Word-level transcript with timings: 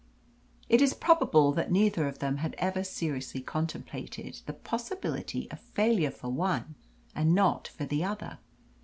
It 0.67 0.81
is 0.81 0.95
probable 0.95 1.51
that 1.51 1.71
neither 1.71 2.07
of 2.07 2.17
them 2.17 2.37
had 2.37 2.55
ever 2.57 2.83
seriously 2.83 3.39
contemplated 3.39 4.41
the 4.47 4.53
possibility 4.53 5.47
of 5.51 5.59
failure 5.59 6.09
for 6.09 6.29
one 6.29 6.73
and 7.13 7.35
not 7.35 7.67
for 7.67 7.85
the 7.85 8.03
other. 8.03 8.39